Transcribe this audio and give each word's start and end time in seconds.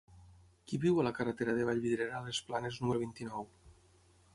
Qui 0.71 0.79
viu 0.85 1.01
a 1.01 1.05
la 1.09 1.11
carretera 1.19 1.55
de 1.59 1.69
Vallvidrera 1.69 2.19
a 2.21 2.25
les 2.31 2.43
Planes 2.49 2.83
número 2.85 3.05
vint-i-nou? 3.07 3.51